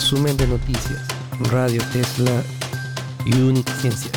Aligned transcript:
Resumen 0.00 0.34
de 0.38 0.46
noticias. 0.46 1.06
Radio 1.52 1.82
Tesla 1.92 2.42
y 3.26 3.34
Unic 3.34 3.68
Ciencias. 3.80 4.12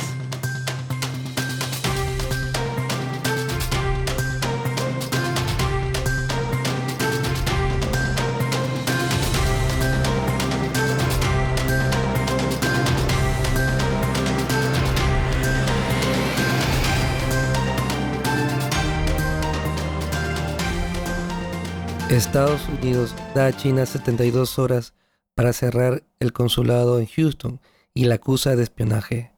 Estados 22.09 22.61
Unidos 22.69 23.13
da 23.35 23.47
a 23.47 23.51
China 23.51 23.85
72 23.85 24.57
horas 24.57 24.93
para 25.35 25.53
cerrar 25.53 26.03
el 26.19 26.33
consulado 26.33 26.99
en 26.99 27.07
Houston 27.07 27.59
y 27.93 28.05
la 28.05 28.15
acusa 28.15 28.55
de 28.55 28.63
espionaje. 28.63 29.31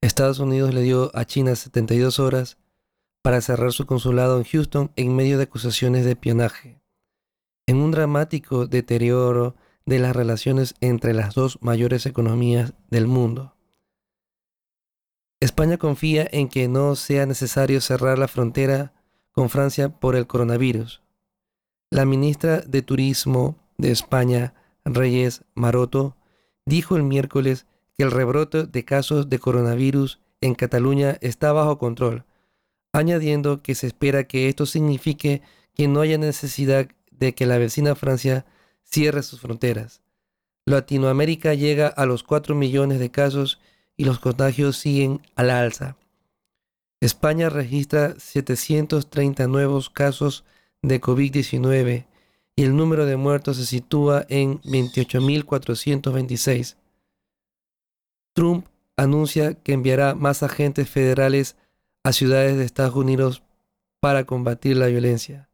Estados 0.00 0.38
Unidos 0.38 0.74
le 0.74 0.82
dio 0.82 1.10
a 1.14 1.24
China 1.24 1.54
72 1.54 2.18
horas 2.18 2.58
para 3.22 3.40
cerrar 3.40 3.72
su 3.72 3.86
consulado 3.86 4.38
en 4.38 4.44
Houston 4.44 4.90
en 4.96 5.14
medio 5.14 5.38
de 5.38 5.44
acusaciones 5.44 6.04
de 6.04 6.12
espionaje. 6.12 6.82
En 7.66 7.76
un 7.76 7.92
dramático 7.92 8.66
deterioro 8.66 9.54
de 9.86 9.98
las 9.98 10.14
relaciones 10.14 10.74
entre 10.80 11.14
las 11.14 11.34
dos 11.34 11.58
mayores 11.60 12.06
economías 12.06 12.74
del 12.90 13.06
mundo. 13.06 13.54
España 15.40 15.76
confía 15.76 16.28
en 16.30 16.48
que 16.48 16.68
no 16.68 16.94
sea 16.94 17.26
necesario 17.26 17.80
cerrar 17.80 18.18
la 18.18 18.28
frontera 18.28 18.92
con 19.32 19.50
Francia 19.50 19.88
por 19.88 20.14
el 20.14 20.26
coronavirus. 20.26 21.02
La 21.90 22.04
ministra 22.04 22.60
de 22.60 22.82
Turismo 22.82 23.58
de 23.76 23.90
España, 23.90 24.54
Reyes 24.84 25.44
Maroto, 25.54 26.16
dijo 26.66 26.96
el 26.96 27.02
miércoles 27.02 27.66
que 27.96 28.02
el 28.02 28.10
rebrote 28.10 28.64
de 28.64 28.84
casos 28.84 29.28
de 29.28 29.38
coronavirus 29.38 30.20
en 30.40 30.54
Cataluña 30.54 31.18
está 31.20 31.52
bajo 31.52 31.78
control, 31.78 32.24
añadiendo 32.92 33.62
que 33.62 33.74
se 33.74 33.86
espera 33.86 34.24
que 34.24 34.48
esto 34.48 34.66
signifique 34.66 35.42
que 35.74 35.88
no 35.88 36.00
haya 36.00 36.18
necesidad 36.18 36.88
de 37.10 37.34
que 37.34 37.46
la 37.46 37.58
vecina 37.58 37.94
Francia 37.94 38.44
cierre 38.82 39.22
sus 39.22 39.40
fronteras. 39.40 40.02
Latinoamérica 40.66 41.54
llega 41.54 41.88
a 41.88 42.06
los 42.06 42.22
4 42.22 42.54
millones 42.54 42.98
de 42.98 43.10
casos 43.10 43.60
y 43.96 44.04
los 44.04 44.18
contagios 44.18 44.76
siguen 44.76 45.20
a 45.34 45.42
la 45.42 45.60
alza. 45.60 45.96
España 47.00 47.48
registra 47.48 48.14
730 48.18 49.48
nuevos 49.48 49.90
casos 49.90 50.44
de 50.82 51.00
COVID-19 51.00 52.06
y 52.56 52.64
el 52.64 52.76
número 52.76 53.06
de 53.06 53.16
muertos 53.16 53.56
se 53.56 53.64
sitúa 53.66 54.26
en 54.28 54.60
28.426. 54.62 56.76
Trump 58.34 58.66
anuncia 58.96 59.54
que 59.54 59.72
enviará 59.72 60.14
más 60.14 60.42
agentes 60.42 60.86
federales 60.88 61.56
a 62.04 62.12
ciudades 62.12 62.56
de 62.56 62.64
Estados 62.64 62.96
Unidos 62.96 63.44
para 64.00 64.24
combatir 64.24 64.76
la 64.76 64.86
violencia. 64.86 65.48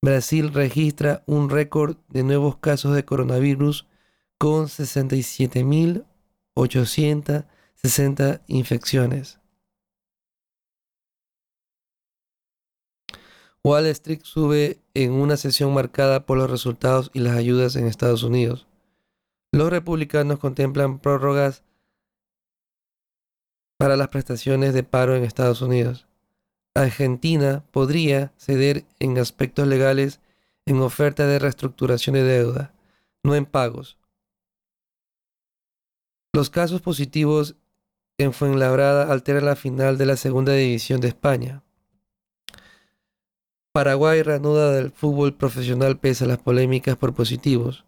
Brasil 0.02 0.54
registra 0.54 1.24
un 1.26 1.50
récord 1.50 1.98
de 2.10 2.24
nuevos 2.24 2.58
casos 2.58 2.94
de 2.96 3.06
coronavirus 3.06 3.88
con 4.38 4.66
67.000 4.66 6.04
860 7.84 8.42
infecciones. 8.48 9.40
Wall 13.64 13.86
Street 13.88 14.22
sube 14.24 14.80
en 14.94 15.12
una 15.12 15.38
sesión 15.38 15.74
marcada 15.74 16.26
por 16.26 16.38
los 16.38 16.50
resultados 16.50 17.12
y 17.14 17.20
las 17.20 17.36
ayudas 17.36 17.76
en 17.76 17.86
Estados 17.86 18.24
Unidos. 18.24 18.68
Los 19.52 19.70
republicanos 19.70 20.40
contemplan 20.40 21.00
prórrogas 21.00 21.64
para 23.78 23.96
las 23.96 24.08
prestaciones 24.08 24.74
de 24.74 24.84
paro 24.84 25.16
en 25.16 25.24
Estados 25.24 25.62
Unidos. 25.62 26.08
Argentina 26.76 27.64
podría 27.72 28.34
ceder 28.38 28.86
en 29.00 29.18
aspectos 29.18 29.68
legales 29.68 30.20
en 30.66 30.82
oferta 30.82 31.28
de 31.28 31.40
reestructuración 31.40 32.14
de 32.16 32.24
deuda, 32.24 32.74
no 33.24 33.36
en 33.36 33.46
pagos. 33.46 33.98
Los 36.34 36.50
casos 36.50 36.82
positivos 36.82 37.56
en 38.20 38.34
Fuenlabrada 38.34 39.12
alteran 39.12 39.46
la 39.46 39.56
final 39.56 39.98
de 39.98 40.08
la 40.08 40.18
segunda 40.18 40.54
división 40.54 41.02
de 41.02 41.10
España. 41.10 41.64
Paraguay 43.72 44.24
reanuda 44.24 44.72
del 44.72 44.92
fútbol 44.92 45.36
profesional 45.36 46.00
pese 46.00 46.24
a 46.24 46.28
las 46.28 46.40
polémicas 46.40 46.98
por 46.98 47.14
positivos. 47.14 47.86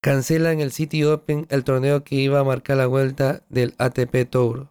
Cancelan 0.00 0.60
el 0.60 0.72
City 0.72 1.04
Open, 1.04 1.46
el 1.50 1.64
torneo 1.64 2.02
que 2.02 2.14
iba 2.14 2.40
a 2.40 2.44
marcar 2.44 2.78
la 2.78 2.86
vuelta 2.86 3.42
del 3.50 3.74
ATP 3.76 4.30
Tour. 4.30 4.68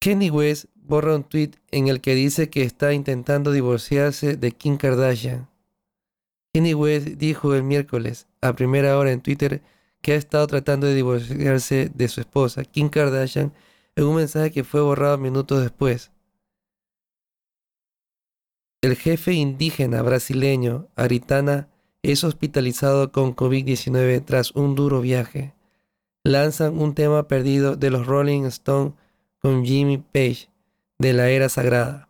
Kenny 0.00 0.30
West 0.30 0.66
borra 0.74 1.16
un 1.16 1.24
tweet 1.24 1.50
en 1.70 1.88
el 1.88 2.00
que 2.00 2.14
dice 2.14 2.48
que 2.48 2.62
está 2.62 2.94
intentando 2.94 3.52
divorciarse 3.52 4.36
de 4.36 4.52
Kim 4.52 4.78
Kardashian. 4.78 5.48
Kenny 6.58 6.74
West 6.74 7.06
dijo 7.06 7.54
el 7.54 7.62
miércoles 7.62 8.26
a 8.40 8.52
primera 8.52 8.98
hora 8.98 9.12
en 9.12 9.20
Twitter 9.20 9.62
que 10.02 10.14
ha 10.14 10.16
estado 10.16 10.44
tratando 10.48 10.88
de 10.88 10.94
divorciarse 10.96 11.88
de 11.94 12.08
su 12.08 12.20
esposa, 12.20 12.64
Kim 12.64 12.88
Kardashian, 12.88 13.52
en 13.94 14.04
un 14.04 14.16
mensaje 14.16 14.50
que 14.50 14.64
fue 14.64 14.80
borrado 14.80 15.18
minutos 15.18 15.62
después. 15.62 16.10
El 18.82 18.96
jefe 18.96 19.34
indígena 19.34 20.02
brasileño 20.02 20.88
Aritana 20.96 21.68
es 22.02 22.24
hospitalizado 22.24 23.12
con 23.12 23.36
COVID-19 23.36 24.24
tras 24.24 24.50
un 24.50 24.74
duro 24.74 25.00
viaje. 25.00 25.54
Lanzan 26.24 26.76
un 26.76 26.96
tema 26.96 27.28
perdido 27.28 27.76
de 27.76 27.90
los 27.90 28.04
Rolling 28.04 28.46
Stones 28.46 28.94
con 29.38 29.64
Jimmy 29.64 29.98
Page 29.98 30.50
de 30.98 31.12
la 31.12 31.30
era 31.30 31.48
sagrada. 31.48 32.08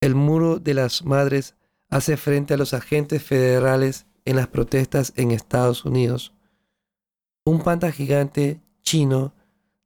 El 0.00 0.14
muro 0.14 0.58
de 0.58 0.72
las 0.72 1.04
madres 1.04 1.54
hace 1.88 2.16
frente 2.16 2.54
a 2.54 2.56
los 2.56 2.74
agentes 2.74 3.22
federales 3.22 4.06
en 4.24 4.36
las 4.36 4.48
protestas 4.48 5.12
en 5.16 5.30
Estados 5.30 5.84
Unidos. 5.84 6.34
Un 7.44 7.62
panda 7.62 7.92
gigante 7.92 8.60
chino 8.82 9.32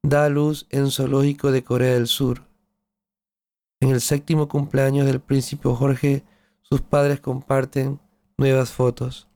da 0.03 0.29
luz 0.29 0.65
en 0.69 0.89
zoológico 0.89 1.51
de 1.51 1.63
Corea 1.63 1.93
del 1.93 2.07
Sur. 2.07 2.47
En 3.79 3.89
el 3.89 4.01
séptimo 4.01 4.47
cumpleaños 4.47 5.05
del 5.05 5.21
príncipe 5.21 5.69
Jorge, 5.69 6.23
sus 6.61 6.81
padres 6.81 7.19
comparten 7.19 7.99
nuevas 8.37 8.71
fotos. 8.71 9.27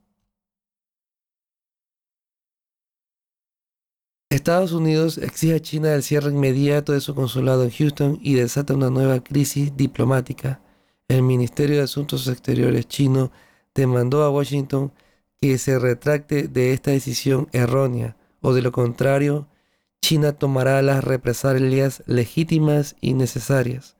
Estados 4.30 4.72
Unidos 4.72 5.18
exige 5.18 5.56
a 5.56 5.60
China 5.62 5.94
el 5.94 6.04
cierre 6.04 6.32
inmediato 6.32 6.94
de 6.94 7.00
su 7.00 7.16
consulado 7.16 7.64
en 7.64 7.70
Houston 7.70 8.20
y 8.22 8.34
desata 8.34 8.74
una 8.74 8.90
nueva 8.90 9.24
crisis 9.24 9.78
diplomática 9.78 10.62
el 11.08 11.22
Ministerio 11.22 11.78
de 11.78 11.84
Asuntos 11.84 12.28
Exteriores 12.28 12.88
chino 12.88 13.32
demandó 13.74 14.24
a 14.24 14.30
Washington 14.30 14.92
que 15.40 15.58
se 15.58 15.78
retracte 15.78 16.48
de 16.48 16.74
esta 16.74 16.92
decisión 16.92 17.48
errónea 17.52 18.18
o 18.42 18.54
de 18.54 18.62
lo 18.62 18.72
contrario, 18.72 19.48
China 20.02 20.34
tomará 20.34 20.82
las 20.82 21.04
represalias 21.04 22.04
legítimas 22.06 22.96
y 23.02 23.14
necesarias. 23.14 23.98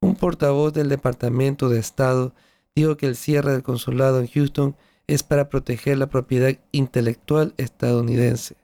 Un 0.00 0.16
portavoz 0.16 0.72
del 0.72 0.88
Departamento 0.88 1.68
de 1.68 1.78
Estado 1.78 2.34
dijo 2.74 2.96
que 2.96 3.06
el 3.06 3.16
cierre 3.16 3.52
del 3.52 3.62
consulado 3.62 4.20
en 4.20 4.26
Houston 4.26 4.76
es 5.06 5.22
para 5.22 5.48
proteger 5.48 5.98
la 5.98 6.08
propiedad 6.08 6.56
intelectual 6.72 7.54
estadounidense. 7.56 8.56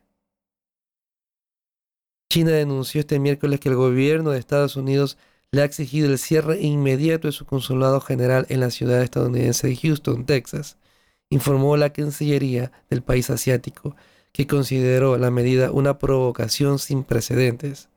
China 2.28 2.50
denunció 2.50 3.00
este 3.00 3.18
miércoles 3.18 3.60
que 3.60 3.68
el 3.68 3.76
gobierno 3.76 4.30
de 4.30 4.38
Estados 4.38 4.76
Unidos 4.76 5.18
le 5.52 5.62
ha 5.62 5.64
exigido 5.64 6.08
el 6.08 6.18
cierre 6.18 6.60
inmediato 6.60 7.26
de 7.28 7.32
su 7.32 7.44
consulado 7.44 8.00
general 8.00 8.46
en 8.48 8.60
la 8.60 8.70
ciudad 8.70 9.02
estadounidense 9.02 9.66
de 9.66 9.76
Houston, 9.76 10.24
Texas, 10.24 10.76
informó 11.28 11.76
la 11.76 11.92
Cancillería 11.92 12.72
del 12.88 13.02
país 13.02 13.30
asiático, 13.30 13.96
que 14.32 14.46
consideró 14.46 15.18
la 15.18 15.30
medida 15.30 15.72
una 15.72 15.98
provocación 15.98 16.78
sin 16.78 17.02
precedentes. 17.02 17.88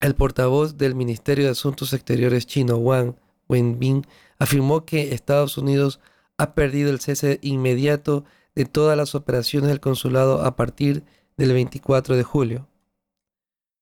El 0.00 0.16
portavoz 0.16 0.76
del 0.76 0.96
Ministerio 0.96 1.44
de 1.44 1.52
Asuntos 1.52 1.92
Exteriores 1.92 2.46
chino, 2.46 2.76
Wang 2.76 3.14
Wenbin, 3.48 4.06
afirmó 4.38 4.84
que 4.84 5.14
Estados 5.14 5.56
Unidos 5.56 6.00
ha 6.36 6.54
perdido 6.54 6.90
el 6.90 7.00
cese 7.00 7.38
inmediato 7.42 8.24
de 8.56 8.64
todas 8.64 8.96
las 8.96 9.14
operaciones 9.14 9.68
del 9.68 9.80
consulado 9.80 10.42
a 10.42 10.56
partir 10.56 11.04
del 11.36 11.52
24 11.52 12.16
de 12.16 12.22
julio 12.24 12.68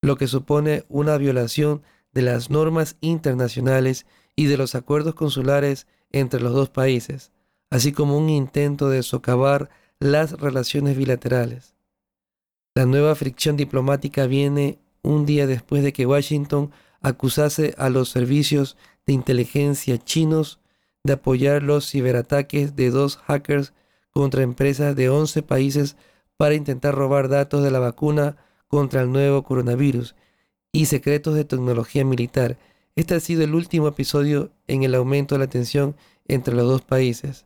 lo 0.02 0.16
que 0.16 0.26
supone 0.26 0.84
una 0.88 1.16
violación 1.16 1.82
de 2.12 2.22
las 2.22 2.50
normas 2.50 2.96
internacionales 3.00 4.04
y 4.37 4.46
de 4.46 4.56
los 4.56 4.75
acuerdos 4.75 5.14
consulares 5.14 5.87
entre 6.10 6.40
los 6.40 6.52
dos 6.52 6.69
países, 6.69 7.32
así 7.70 7.93
como 7.93 8.19
un 8.19 8.28
intento 8.28 8.90
de 8.90 9.02
socavar 9.02 9.70
las 9.99 10.32
relaciones 10.32 10.96
bilaterales. 10.96 11.75
La 12.75 12.84
nueva 12.87 13.14
fricción 13.14 13.56
diplomática 13.56 14.26
viene 14.26 14.78
un 15.02 15.25
día 15.25 15.46
después 15.46 15.82
de 15.82 15.93
que 15.93 16.06
Washington 16.06 16.70
acusase 17.00 17.75
a 17.78 17.88
los 17.88 18.08
servicios 18.08 18.76
de 19.06 19.12
inteligencia 19.12 19.99
chinos 19.99 20.60
de 21.04 21.14
apoyar 21.14 21.62
los 21.62 21.90
ciberataques 21.90 22.76
de 22.76 22.90
dos 22.90 23.16
hackers 23.19 23.72
contra 24.10 24.43
empresas 24.43 24.94
de 24.94 25.08
11 25.08 25.43
países 25.43 25.96
para 26.37 26.54
intentar 26.54 26.94
robar 26.94 27.28
datos 27.28 27.62
de 27.62 27.70
la 27.70 27.78
vacuna 27.78 28.37
contra 28.73 29.03
el 29.03 29.13
nuevo 29.13 29.43
coronavirus 29.43 30.15
y 30.73 30.87
secretos 30.87 31.35
de 31.35 31.45
tecnología 31.45 32.07
militar. 32.07 32.57
Este 32.97 33.15
ha 33.15 33.21
sido 33.21 33.45
el 33.45 33.55
último 33.55 33.87
episodio 33.87 34.51
en 34.67 34.83
el 34.83 34.95
aumento 34.95 35.35
de 35.35 35.41
la 35.41 35.47
tensión 35.47 35.95
entre 36.27 36.55
los 36.55 36.67
dos 36.67 36.81
países. 36.81 37.45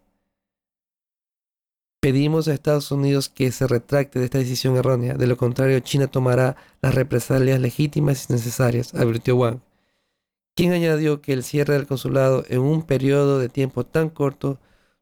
Pedimos 1.98 2.46
a 2.46 2.54
Estados 2.54 2.92
Unidos 2.92 3.28
que 3.28 3.50
se 3.50 3.66
retracte 3.66 4.20
de 4.20 4.26
esta 4.26 4.38
decisión 4.38 4.76
errónea, 4.76 5.14
de 5.14 5.26
lo 5.26 5.36
contrario 5.36 5.80
China 5.80 6.06
tomará 6.06 6.56
las 6.80 6.94
represalias 6.94 7.58
legítimas 7.58 8.30
y 8.30 8.34
necesarias, 8.34 8.94
advirtió 8.94 9.34
Wang, 9.34 9.58
quien 10.54 10.72
añadió 10.74 11.22
que 11.22 11.32
el 11.32 11.42
cierre 11.42 11.74
del 11.74 11.88
consulado 11.88 12.44
en 12.48 12.60
un 12.60 12.84
periodo 12.84 13.40
de 13.40 13.48
tiempo 13.48 13.84
tan 13.84 14.10
corto 14.10 14.60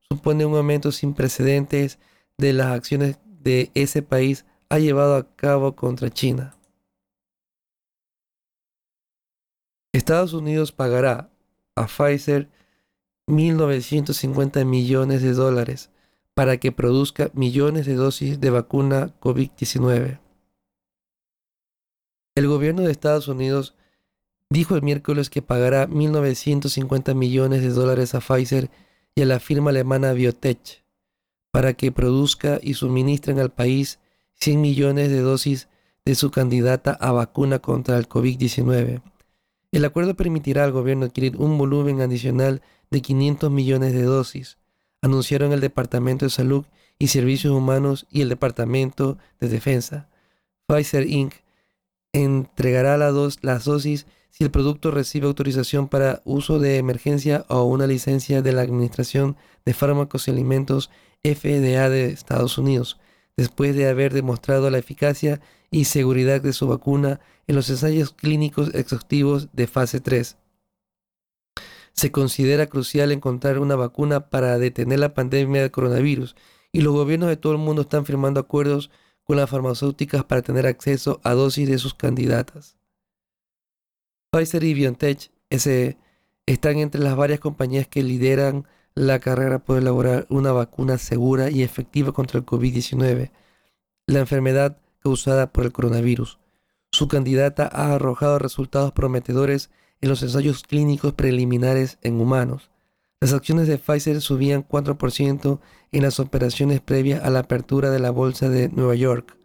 supone 0.08 0.46
un 0.46 0.56
aumento 0.56 0.90
sin 0.90 1.12
precedentes 1.12 1.98
de 2.38 2.54
las 2.54 2.68
acciones 2.68 3.18
de 3.26 3.70
ese 3.74 4.00
país 4.00 4.46
ha 4.68 4.78
llevado 4.78 5.16
a 5.16 5.34
cabo 5.36 5.76
contra 5.76 6.10
China. 6.10 6.56
Estados 9.92 10.32
Unidos 10.32 10.72
pagará 10.72 11.30
a 11.76 11.86
Pfizer 11.86 12.48
1.950 13.28 14.64
millones 14.64 15.22
de 15.22 15.32
dólares 15.32 15.90
para 16.34 16.58
que 16.58 16.72
produzca 16.72 17.30
millones 17.32 17.86
de 17.86 17.94
dosis 17.94 18.40
de 18.40 18.50
vacuna 18.50 19.14
COVID-19. 19.20 20.20
El 22.36 22.48
gobierno 22.48 22.82
de 22.82 22.90
Estados 22.90 23.28
Unidos 23.28 23.76
dijo 24.50 24.74
el 24.74 24.82
miércoles 24.82 25.30
que 25.30 25.42
pagará 25.42 25.88
1.950 25.88 27.14
millones 27.14 27.62
de 27.62 27.70
dólares 27.70 28.14
a 28.14 28.20
Pfizer 28.20 28.70
y 29.14 29.22
a 29.22 29.26
la 29.26 29.38
firma 29.38 29.70
alemana 29.70 30.12
Biotech 30.12 30.84
para 31.52 31.74
que 31.74 31.92
produzca 31.92 32.58
y 32.60 32.74
suministren 32.74 33.38
al 33.38 33.52
país 33.52 34.00
100 34.40 34.60
millones 34.60 35.10
de 35.10 35.20
dosis 35.20 35.68
de 36.04 36.14
su 36.14 36.30
candidata 36.30 36.92
a 36.92 37.12
vacuna 37.12 37.60
contra 37.60 37.96
el 37.96 38.08
COVID-19. 38.08 39.02
El 39.72 39.84
acuerdo 39.84 40.14
permitirá 40.14 40.64
al 40.64 40.72
gobierno 40.72 41.06
adquirir 41.06 41.36
un 41.36 41.58
volumen 41.58 42.00
adicional 42.00 42.62
de 42.90 43.02
500 43.02 43.50
millones 43.50 43.92
de 43.92 44.02
dosis, 44.02 44.58
anunciaron 45.02 45.52
el 45.52 45.60
Departamento 45.60 46.26
de 46.26 46.30
Salud 46.30 46.64
y 46.98 47.08
Servicios 47.08 47.52
Humanos 47.52 48.06
y 48.10 48.20
el 48.22 48.28
Departamento 48.28 49.18
de 49.40 49.48
Defensa. 49.48 50.08
Pfizer 50.66 51.06
Inc. 51.06 51.34
entregará 52.12 52.96
las 52.96 53.64
dosis 53.64 54.06
si 54.30 54.44
el 54.44 54.50
producto 54.50 54.90
recibe 54.90 55.26
autorización 55.26 55.88
para 55.88 56.22
uso 56.24 56.58
de 56.58 56.78
emergencia 56.78 57.44
o 57.48 57.64
una 57.64 57.86
licencia 57.86 58.42
de 58.42 58.52
la 58.52 58.62
Administración 58.62 59.36
de 59.64 59.74
Fármacos 59.74 60.26
y 60.26 60.30
Alimentos 60.30 60.90
FDA 61.22 61.88
de 61.88 62.06
Estados 62.06 62.58
Unidos, 62.58 62.98
después 63.36 63.74
de 63.74 63.88
haber 63.88 64.12
demostrado 64.12 64.70
la 64.70 64.78
eficacia 64.78 65.40
y 65.70 65.84
seguridad 65.84 66.40
de 66.40 66.52
su 66.52 66.68
vacuna 66.68 67.20
en 67.46 67.56
los 67.56 67.68
ensayos 67.70 68.12
clínicos 68.12 68.74
exhaustivos 68.74 69.48
de 69.52 69.66
fase 69.66 70.00
3 70.00 70.36
se 71.94 72.10
considera 72.10 72.66
crucial 72.66 73.12
encontrar 73.12 73.58
una 73.58 73.76
vacuna 73.76 74.28
para 74.28 74.58
detener 74.58 74.98
la 74.98 75.14
pandemia 75.14 75.62
del 75.62 75.70
coronavirus 75.70 76.34
y 76.72 76.80
los 76.80 76.92
gobiernos 76.92 77.28
de 77.28 77.36
todo 77.36 77.52
el 77.52 77.58
mundo 77.58 77.82
están 77.82 78.04
firmando 78.04 78.40
acuerdos 78.40 78.90
con 79.22 79.36
las 79.36 79.48
farmacéuticas 79.48 80.24
para 80.24 80.42
tener 80.42 80.66
acceso 80.66 81.20
a 81.22 81.32
dosis 81.34 81.68
de 81.68 81.78
sus 81.78 81.94
candidatas. 81.94 82.76
Pfizer 84.30 84.64
y 84.64 84.74
BioNTech 84.74 85.30
SE 85.50 85.96
están 86.46 86.78
entre 86.78 87.00
las 87.00 87.16
varias 87.16 87.38
compañías 87.38 87.86
que 87.86 88.02
lideran 88.02 88.66
la 88.94 89.18
carrera 89.18 89.58
por 89.58 89.78
elaborar 89.78 90.26
una 90.28 90.52
vacuna 90.52 90.98
segura 90.98 91.50
y 91.50 91.62
efectiva 91.62 92.12
contra 92.12 92.38
el 92.38 92.46
COVID-19, 92.46 93.30
la 94.06 94.20
enfermedad 94.20 94.78
causada 95.00 95.52
por 95.52 95.64
el 95.64 95.72
coronavirus. 95.72 96.38
Su 96.92 97.08
candidata 97.08 97.68
ha 97.72 97.94
arrojado 97.94 98.38
resultados 98.38 98.92
prometedores 98.92 99.70
en 100.00 100.10
los 100.10 100.22
ensayos 100.22 100.62
clínicos 100.62 101.14
preliminares 101.14 101.98
en 102.02 102.20
humanos. 102.20 102.70
Las 103.20 103.32
acciones 103.32 103.66
de 103.66 103.78
Pfizer 103.78 104.20
subían 104.20 104.66
4% 104.66 105.58
en 105.92 106.02
las 106.02 106.20
operaciones 106.20 106.80
previas 106.80 107.24
a 107.24 107.30
la 107.30 107.40
apertura 107.40 107.90
de 107.90 107.98
la 107.98 108.10
bolsa 108.10 108.48
de 108.48 108.68
Nueva 108.68 108.94
York, 108.94 109.36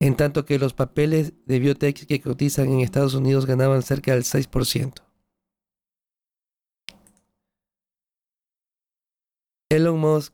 en 0.00 0.14
tanto 0.16 0.44
que 0.44 0.58
los 0.58 0.72
papeles 0.72 1.32
de 1.46 1.58
biotech 1.58 2.06
que 2.06 2.20
cotizan 2.20 2.70
en 2.70 2.80
Estados 2.80 3.14
Unidos 3.14 3.46
ganaban 3.46 3.82
cerca 3.82 4.12
del 4.12 4.22
6%. 4.22 5.07
Elon 9.70 9.98
Musk 9.98 10.32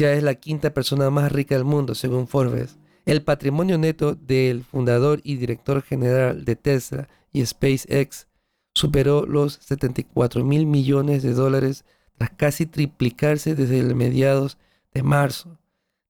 ya 0.00 0.12
es 0.12 0.22
la 0.22 0.34
quinta 0.34 0.74
persona 0.74 1.08
más 1.10 1.30
rica 1.30 1.54
del 1.54 1.64
mundo, 1.64 1.94
según 1.94 2.26
Forbes. 2.26 2.76
El 3.06 3.22
patrimonio 3.22 3.78
neto 3.78 4.14
del 4.14 4.64
fundador 4.64 5.20
y 5.22 5.36
director 5.36 5.82
general 5.82 6.44
de 6.44 6.56
Tesla 6.56 7.08
y 7.32 7.46
SpaceX 7.46 8.26
superó 8.74 9.26
los 9.26 9.54
74 9.54 10.44
mil 10.44 10.66
millones 10.66 11.22
de 11.22 11.34
dólares 11.34 11.84
tras 12.16 12.30
casi 12.30 12.66
triplicarse 12.66 13.54
desde 13.54 13.94
mediados 13.94 14.58
de 14.92 15.02
marzo. 15.04 15.58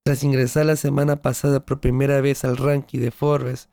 Tras 0.02 0.22
ingresar 0.22 0.64
la 0.66 0.76
semana 0.76 1.16
pasada 1.20 1.66
por 1.66 1.80
primera 1.80 2.20
vez 2.22 2.44
al 2.44 2.56
ranking 2.56 3.00
de 3.00 3.10
Forbes 3.10 3.68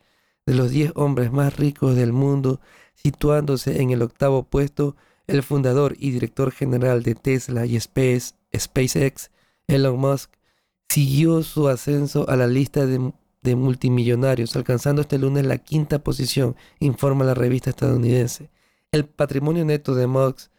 de 0.46 0.56
los 0.56 0.72
10 0.72 0.94
hombres 0.96 1.32
más 1.32 1.56
ricos 1.58 1.96
del 1.96 2.12
mundo, 2.12 2.60
situándose 2.96 3.82
en 3.82 3.92
el 3.92 4.02
octavo 4.02 4.44
puesto, 4.44 4.98
el 5.32 5.44
fundador 5.44 5.96
y 5.98 6.12
director 6.12 6.52
general 6.52 7.04
de 7.04 7.16
Tesla 7.16 7.66
y 7.66 7.76
Space, 7.76 8.34
SpaceX, 8.56 9.32
Elon 9.68 10.00
Musk, 10.00 10.32
siguió 10.90 11.44
su 11.44 11.68
ascenso 11.68 12.30
a 12.30 12.36
la 12.36 12.48
lista 12.48 12.86
de, 12.86 13.14
de 13.42 13.56
multimillonarios, 13.56 14.56
alcanzando 14.56 15.02
este 15.02 15.18
lunes 15.18 15.46
la 15.46 15.58
quinta 15.58 16.00
posición, 16.00 16.56
informa 16.80 17.26
la 17.26 17.34
revista 17.34 17.70
estadounidense. 17.70 18.50
El 18.92 19.06
patrimonio 19.06 19.64
neto 19.64 19.96
de 19.96 20.08
Musk 20.08 20.52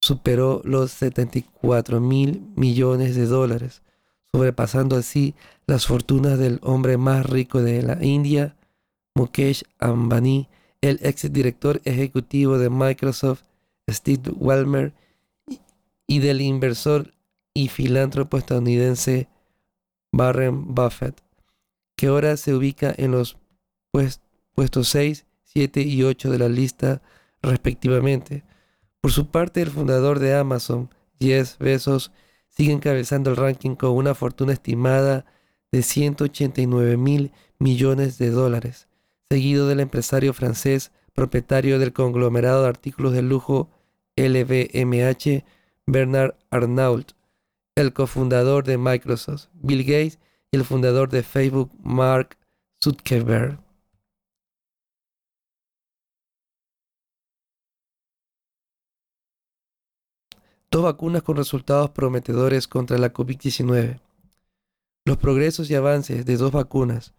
superó 0.00 0.60
los 0.64 0.90
74 0.90 2.00
mil 2.00 2.42
millones 2.56 3.14
de 3.16 3.26
dólares, 3.26 3.82
sobrepasando 4.32 4.96
así 4.96 5.34
las 5.66 5.86
fortunas 5.86 6.38
del 6.38 6.58
hombre 6.62 6.96
más 6.98 7.24
rico 7.24 7.62
de 7.62 7.82
la 7.82 8.04
India, 8.04 8.56
Mukesh 9.14 9.64
Ambani, 9.78 10.48
el 10.80 10.98
ex 11.02 11.32
director 11.32 11.80
ejecutivo 11.84 12.58
de 12.58 12.68
Microsoft, 12.68 13.44
Steve 13.90 14.32
Ballmer, 14.36 14.94
y 16.06 16.18
del 16.18 16.40
inversor 16.40 17.14
y 17.54 17.68
filántropo 17.68 18.36
estadounidense 18.36 19.28
Warren 20.12 20.74
Buffett, 20.74 21.22
que 21.96 22.08
ahora 22.08 22.36
se 22.36 22.54
ubica 22.54 22.92
en 22.96 23.12
los 23.12 23.38
puestos 23.90 24.88
6, 24.88 25.26
7 25.44 25.82
y 25.82 26.02
8 26.02 26.30
de 26.30 26.38
la 26.38 26.48
lista 26.48 27.02
respectivamente. 27.42 28.44
Por 29.00 29.12
su 29.12 29.28
parte, 29.28 29.62
el 29.62 29.70
fundador 29.70 30.18
de 30.18 30.34
Amazon, 30.34 30.90
Jeff 31.20 31.58
Bezos, 31.58 32.12
sigue 32.48 32.72
encabezando 32.72 33.30
el 33.30 33.36
ranking 33.36 33.74
con 33.76 33.90
una 33.90 34.14
fortuna 34.14 34.52
estimada 34.52 35.26
de 35.72 35.82
189 35.82 36.96
mil 36.96 37.32
millones 37.58 38.18
de 38.18 38.30
dólares, 38.30 38.88
seguido 39.28 39.68
del 39.68 39.80
empresario 39.80 40.32
francés 40.32 40.92
propietario 41.14 41.78
del 41.78 41.92
conglomerado 41.92 42.62
de 42.62 42.68
artículos 42.68 43.12
de 43.12 43.22
lujo 43.22 43.70
LVMH, 44.16 45.44
Bernard 45.86 46.34
Arnault, 46.50 47.12
el 47.76 47.92
cofundador 47.92 48.64
de 48.64 48.78
Microsoft, 48.78 49.46
Bill 49.54 49.84
Gates, 49.84 50.18
y 50.52 50.56
el 50.56 50.64
fundador 50.64 51.08
de 51.08 51.22
Facebook, 51.22 51.72
Mark 51.82 52.36
Zuckerberg. 52.82 53.64
dos 60.74 60.82
vacunas 60.82 61.22
con 61.22 61.36
resultados 61.36 61.90
prometedores 61.90 62.66
contra 62.66 62.98
la 62.98 63.12
COVID-19. 63.12 64.00
Los 65.04 65.18
progresos 65.18 65.70
y 65.70 65.76
avances 65.76 66.26
de 66.26 66.36
dos 66.36 66.50
vacunas, 66.50 67.14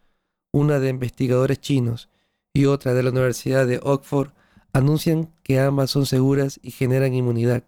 una 0.51 0.79
de 0.79 0.89
investigadores 0.89 1.61
chinos 1.61 2.09
y 2.55 2.65
otra 2.65 2.93
de 2.93 3.03
la 3.03 3.09
Universidad 3.11 3.67
de 3.67 3.81
Oxford, 3.83 4.29
anuncian 4.71 5.29
que 5.43 5.59
ambas 5.59 5.91
son 5.91 6.05
seguras 6.05 6.57
y 6.63 6.71
generan 6.71 7.13
inmunidad, 7.13 7.63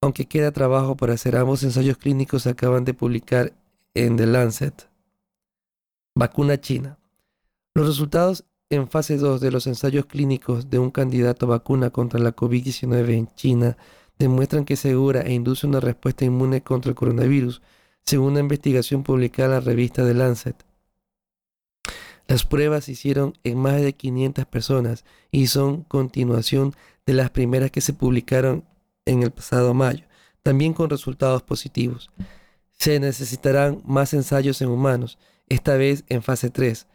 aunque 0.00 0.26
queda 0.26 0.52
trabajo 0.52 0.96
para 0.96 1.14
hacer. 1.14 1.36
Ambos 1.36 1.64
ensayos 1.64 1.98
clínicos 1.98 2.46
acaban 2.46 2.84
de 2.84 2.94
publicar 2.94 3.52
en 3.94 4.16
The 4.16 4.26
Lancet. 4.26 4.88
Vacuna 6.14 6.60
china. 6.60 6.98
Los 7.74 7.88
resultados 7.88 8.44
en 8.70 8.88
fase 8.88 9.16
2 9.16 9.40
de 9.40 9.50
los 9.50 9.66
ensayos 9.66 10.06
clínicos 10.06 10.70
de 10.70 10.78
un 10.78 10.92
candidato 10.92 11.46
a 11.46 11.50
vacuna 11.50 11.90
contra 11.90 12.20
la 12.20 12.36
COVID-19 12.36 13.14
en 13.14 13.26
China 13.34 13.76
demuestran 14.20 14.64
que 14.64 14.74
es 14.74 14.80
segura 14.80 15.22
e 15.22 15.32
induce 15.32 15.66
una 15.66 15.80
respuesta 15.80 16.24
inmune 16.24 16.62
contra 16.62 16.90
el 16.90 16.94
coronavirus, 16.94 17.60
según 18.04 18.32
una 18.32 18.40
investigación 18.40 19.02
publicada 19.02 19.48
en 19.48 19.54
la 19.54 19.60
revista 19.60 20.06
The 20.06 20.14
Lancet. 20.14 20.71
Las 22.28 22.44
pruebas 22.44 22.84
se 22.84 22.92
hicieron 22.92 23.34
en 23.44 23.58
más 23.58 23.80
de 23.80 23.92
500 23.92 24.46
personas 24.46 25.04
y 25.30 25.48
son 25.48 25.82
continuación 25.82 26.74
de 27.06 27.14
las 27.14 27.30
primeras 27.30 27.70
que 27.70 27.80
se 27.80 27.92
publicaron 27.92 28.64
en 29.04 29.22
el 29.22 29.30
pasado 29.30 29.74
mayo, 29.74 30.04
también 30.42 30.72
con 30.72 30.90
resultados 30.90 31.42
positivos. 31.42 32.10
Se 32.72 32.98
necesitarán 33.00 33.82
más 33.84 34.14
ensayos 34.14 34.60
en 34.62 34.68
humanos, 34.68 35.18
esta 35.48 35.76
vez 35.76 36.04
en 36.08 36.22
fase 36.22 36.50
3, 36.50 36.86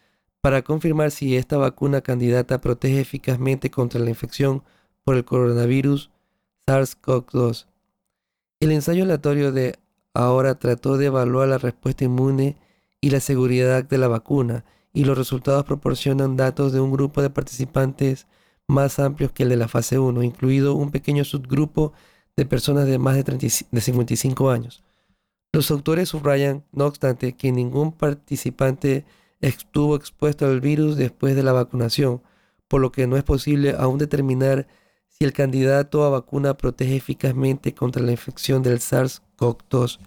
para 0.41 0.61
confirmar 0.61 1.11
si 1.11 1.35
esta 1.35 1.57
vacuna 1.57 2.01
candidata 2.01 2.61
protege 2.61 3.01
eficazmente 3.01 3.69
contra 3.69 3.99
la 3.99 4.09
infección 4.09 4.63
por 5.03 5.15
el 5.15 5.25
coronavirus 5.25 6.09
SARS-CoV-2. 6.65 7.67
El 8.59 8.71
ensayo 8.71 9.03
aleatorio 9.03 9.51
de 9.51 9.77
ahora 10.13 10.55
trató 10.55 10.97
de 10.97 11.07
evaluar 11.07 11.47
la 11.47 11.57
respuesta 11.57 12.03
inmune 12.03 12.57
y 13.01 13.11
la 13.11 13.19
seguridad 13.19 13.83
de 13.83 13.97
la 13.97 14.07
vacuna, 14.07 14.65
y 14.97 15.03
los 15.03 15.15
resultados 15.15 15.63
proporcionan 15.63 16.35
datos 16.37 16.73
de 16.73 16.79
un 16.79 16.91
grupo 16.91 17.21
de 17.21 17.29
participantes 17.29 18.25
más 18.67 18.97
amplios 18.97 19.31
que 19.31 19.43
el 19.43 19.49
de 19.49 19.55
la 19.55 19.67
fase 19.67 19.99
1, 19.99 20.23
incluido 20.23 20.73
un 20.73 20.89
pequeño 20.89 21.23
subgrupo 21.23 21.93
de 22.35 22.47
personas 22.47 22.87
de 22.87 22.97
más 22.97 23.15
de, 23.15 23.23
de 23.71 23.81
55 23.81 24.49
años. 24.49 24.83
Los 25.53 25.69
autores 25.69 26.09
subrayan, 26.09 26.65
no 26.71 26.87
obstante, 26.87 27.33
que 27.33 27.51
ningún 27.51 27.91
participante 27.91 29.05
estuvo 29.39 29.95
expuesto 29.95 30.47
al 30.47 30.61
virus 30.61 30.97
después 30.97 31.35
de 31.35 31.43
la 31.43 31.53
vacunación, 31.53 32.23
por 32.67 32.81
lo 32.81 32.91
que 32.91 33.05
no 33.05 33.17
es 33.17 33.23
posible 33.23 33.75
aún 33.77 33.99
determinar 33.99 34.67
si 35.09 35.25
el 35.25 35.31
candidato 35.31 36.05
a 36.05 36.09
vacuna 36.09 36.57
protege 36.57 36.95
eficazmente 36.95 37.75
contra 37.75 38.01
la 38.01 38.13
infección 38.13 38.63
del 38.63 38.79
SARS-CoV-2. 38.79 39.99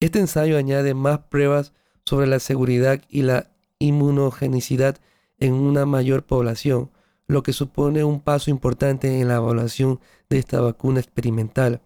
Este 0.00 0.18
ensayo 0.18 0.58
añade 0.58 0.92
más 0.92 1.20
pruebas 1.30 1.72
sobre 2.08 2.26
la 2.26 2.38
seguridad 2.38 3.02
y 3.10 3.20
la 3.20 3.50
inmunogenicidad 3.78 4.96
en 5.38 5.52
una 5.52 5.84
mayor 5.84 6.24
población, 6.24 6.90
lo 7.26 7.42
que 7.42 7.52
supone 7.52 8.02
un 8.02 8.20
paso 8.20 8.50
importante 8.50 9.20
en 9.20 9.28
la 9.28 9.36
evaluación 9.36 10.00
de 10.30 10.38
esta 10.38 10.62
vacuna 10.62 11.00
experimental, 11.00 11.82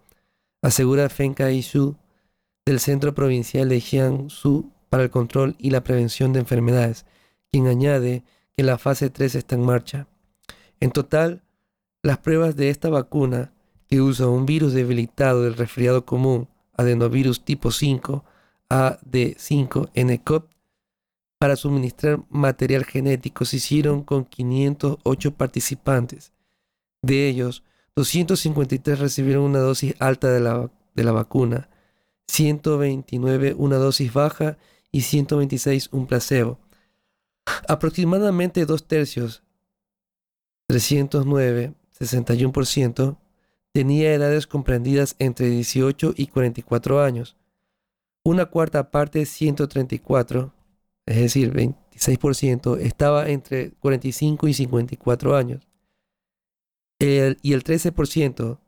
asegura 0.61 1.09
Feng 1.09 1.33
Kai-shu 1.33 1.97
del 2.65 2.79
Centro 2.79 3.13
Provincial 3.13 3.67
de 3.67 3.81
Jiangsu 3.81 4.71
para 4.89 5.03
el 5.03 5.09
Control 5.09 5.55
y 5.59 5.71
la 5.71 5.83
Prevención 5.83 6.31
de 6.31 6.39
Enfermedades, 6.39 7.05
quien 7.51 7.67
añade 7.67 8.23
que 8.55 8.63
la 8.63 8.77
fase 8.77 9.09
3 9.09 9.35
está 9.35 9.55
en 9.55 9.65
marcha. 9.65 10.07
En 10.79 10.91
total, 10.91 11.43
las 12.01 12.19
pruebas 12.19 12.55
de 12.55 12.69
esta 12.69 12.89
vacuna, 12.89 13.51
que 13.89 13.99
usa 13.99 14.27
un 14.27 14.45
virus 14.45 14.71
debilitado 14.71 15.43
del 15.43 15.55
resfriado 15.55 16.05
común, 16.05 16.47
adenovirus 16.77 17.43
tipo 17.43 17.71
5, 17.71 18.23
AD5, 18.73 19.91
NCOV, 19.93 20.47
para 21.37 21.55
suministrar 21.55 22.23
material 22.29 22.85
genético 22.85 23.45
se 23.45 23.57
hicieron 23.57 24.03
con 24.03 24.25
508 24.25 25.35
participantes. 25.35 26.31
De 27.03 27.27
ellos, 27.27 27.63
253 27.95 28.97
recibieron 28.97 29.43
una 29.43 29.59
dosis 29.59 29.93
alta 29.99 30.31
de 30.31 30.39
la, 30.39 30.71
de 30.95 31.03
la 31.03 31.11
vacuna, 31.11 31.69
129 32.27 33.53
una 33.57 33.75
dosis 33.75 34.11
baja 34.11 34.57
y 34.91 35.01
126 35.01 35.89
un 35.91 36.07
placebo. 36.07 36.59
Aproximadamente 37.67 38.65
dos 38.65 38.87
tercios, 38.87 39.43
309, 40.67 41.73
61%, 41.99 43.17
tenía 43.71 44.13
edades 44.13 44.47
comprendidas 44.47 45.15
entre 45.19 45.49
18 45.49 46.13
y 46.15 46.27
44 46.27 47.03
años. 47.03 47.35
Una 48.25 48.45
cuarta 48.45 48.89
parte, 48.89 49.25
134, 49.25 50.53
es 51.05 51.15
decir, 51.17 51.51
26%, 51.53 52.77
estaba 52.79 53.29
entre 53.29 53.71
45 53.71 54.47
y 54.47 54.53
54 54.53 55.35
años. 55.35 55.67
y 56.99 57.53
el 57.53 57.63
13%, 57.63 58.59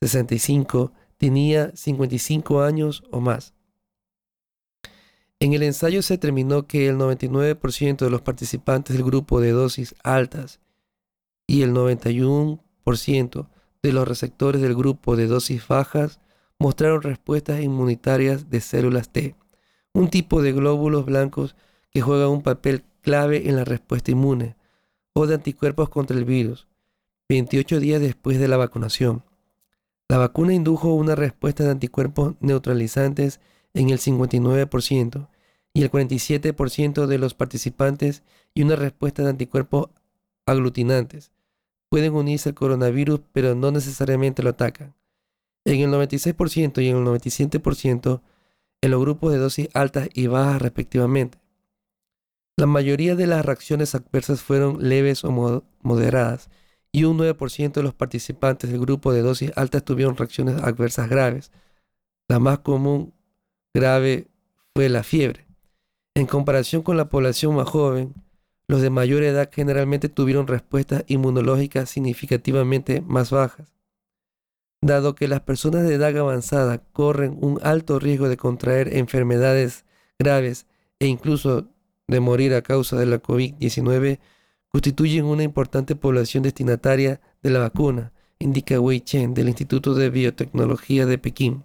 65, 0.00 0.92
tenía 1.18 1.70
55 1.76 2.62
años 2.62 3.02
o 3.10 3.20
más. 3.20 3.54
En 5.40 5.52
el 5.52 5.62
ensayo 5.62 6.00
se 6.00 6.14
determinó 6.14 6.66
que 6.66 6.88
el 6.88 6.96
99% 6.96 7.98
de 7.98 8.10
los 8.10 8.22
participantes 8.22 8.96
del 8.96 9.04
grupo 9.04 9.42
de 9.42 9.50
dosis 9.50 9.94
altas 10.02 10.60
y 11.46 11.60
el 11.60 11.74
91% 11.74 13.48
de 13.82 13.92
los 13.92 14.08
receptores 14.08 14.62
del 14.62 14.74
grupo 14.74 15.16
de 15.16 15.26
dosis 15.26 15.68
bajas 15.68 16.20
mostraron 16.58 17.02
respuestas 17.02 17.60
inmunitarias 17.60 18.50
de 18.50 18.60
células 18.60 19.10
T, 19.10 19.34
un 19.92 20.08
tipo 20.10 20.42
de 20.42 20.52
glóbulos 20.52 21.04
blancos 21.04 21.56
que 21.90 22.00
juega 22.00 22.28
un 22.28 22.42
papel 22.42 22.84
clave 23.00 23.48
en 23.48 23.56
la 23.56 23.64
respuesta 23.64 24.10
inmune, 24.10 24.56
o 25.12 25.26
de 25.26 25.34
anticuerpos 25.34 25.88
contra 25.88 26.16
el 26.16 26.24
virus, 26.24 26.66
28 27.28 27.80
días 27.80 28.00
después 28.00 28.38
de 28.38 28.48
la 28.48 28.56
vacunación. 28.56 29.22
La 30.08 30.18
vacuna 30.18 30.52
indujo 30.52 30.92
una 30.94 31.14
respuesta 31.14 31.64
de 31.64 31.70
anticuerpos 31.70 32.34
neutralizantes 32.40 33.40
en 33.72 33.90
el 33.90 33.98
59% 33.98 35.28
y 35.72 35.82
el 35.82 35.90
47% 35.90 37.06
de 37.06 37.18
los 37.18 37.34
participantes 37.34 38.22
y 38.54 38.62
una 38.62 38.76
respuesta 38.76 39.22
de 39.22 39.30
anticuerpos 39.30 39.88
aglutinantes. 40.46 41.32
Pueden 41.88 42.14
unirse 42.14 42.50
al 42.50 42.54
coronavirus 42.54 43.20
pero 43.32 43.54
no 43.54 43.70
necesariamente 43.70 44.42
lo 44.42 44.50
atacan. 44.50 44.94
En 45.64 45.80
el 45.80 45.90
96% 45.90 46.82
y 46.82 46.88
en 46.88 46.96
el 46.98 47.04
97% 47.04 48.20
en 48.82 48.90
los 48.90 49.00
grupos 49.00 49.32
de 49.32 49.38
dosis 49.38 49.68
altas 49.72 50.08
y 50.12 50.26
bajas 50.26 50.60
respectivamente. 50.60 51.38
La 52.56 52.66
mayoría 52.66 53.16
de 53.16 53.26
las 53.26 53.44
reacciones 53.44 53.94
adversas 53.94 54.42
fueron 54.42 54.88
leves 54.88 55.24
o 55.24 55.64
moderadas 55.82 56.50
y 56.92 57.04
un 57.04 57.18
9% 57.18 57.72
de 57.72 57.82
los 57.82 57.94
participantes 57.94 58.70
del 58.70 58.80
grupo 58.80 59.12
de 59.12 59.22
dosis 59.22 59.50
altas 59.56 59.84
tuvieron 59.84 60.16
reacciones 60.16 60.62
adversas 60.62 61.08
graves. 61.08 61.50
La 62.28 62.38
más 62.38 62.60
común 62.60 63.12
grave 63.74 64.28
fue 64.74 64.88
la 64.88 65.02
fiebre. 65.02 65.46
En 66.14 66.26
comparación 66.26 66.82
con 66.82 66.96
la 66.96 67.08
población 67.08 67.56
más 67.56 67.68
joven, 67.68 68.14
los 68.68 68.80
de 68.80 68.90
mayor 68.90 69.24
edad 69.24 69.50
generalmente 69.52 70.08
tuvieron 70.08 70.46
respuestas 70.46 71.04
inmunológicas 71.08 71.90
significativamente 71.90 73.00
más 73.00 73.30
bajas. 73.30 73.73
Dado 74.84 75.14
que 75.14 75.28
las 75.28 75.40
personas 75.40 75.84
de 75.84 75.94
edad 75.94 76.14
avanzada 76.14 76.76
corren 76.92 77.38
un 77.40 77.58
alto 77.62 77.98
riesgo 77.98 78.28
de 78.28 78.36
contraer 78.36 78.94
enfermedades 78.94 79.86
graves 80.18 80.66
e 80.98 81.06
incluso 81.06 81.70
de 82.06 82.20
morir 82.20 82.52
a 82.52 82.60
causa 82.60 82.98
de 82.98 83.06
la 83.06 83.22
COVID-19 83.22 84.18
constituyen 84.68 85.24
una 85.24 85.42
importante 85.42 85.96
población 85.96 86.42
destinataria 86.42 87.22
de 87.42 87.48
la 87.48 87.60
vacuna, 87.60 88.12
indica 88.38 88.78
Wei 88.78 89.00
Chen 89.00 89.32
del 89.32 89.48
Instituto 89.48 89.94
de 89.94 90.10
Biotecnología 90.10 91.06
de 91.06 91.16
Pekín. 91.16 91.64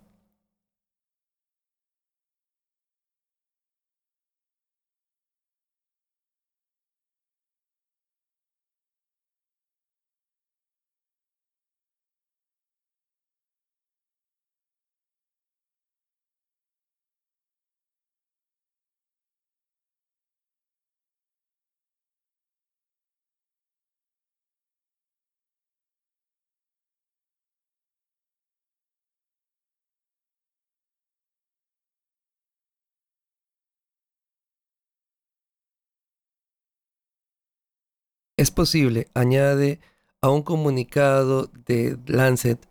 Es 38.39 38.51
posible, 38.51 39.09
añade 39.13 39.81
a 40.21 40.29
un 40.29 40.43
comunicado 40.43 41.51
de 41.65 41.97
Lancet, 42.05 42.69